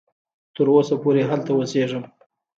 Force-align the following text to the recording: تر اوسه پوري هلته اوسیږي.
تر 0.55 0.65
اوسه 0.73 0.95
پوري 1.01 1.23
هلته 1.29 1.51
اوسیږي. 1.53 1.99